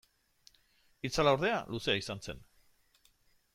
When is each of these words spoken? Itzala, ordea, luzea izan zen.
Itzala, 1.09 1.35
ordea, 1.37 1.61
luzea 1.75 1.97
izan 2.01 2.25
zen. 2.29 2.43